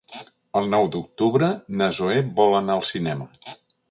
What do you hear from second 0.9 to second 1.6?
d'octubre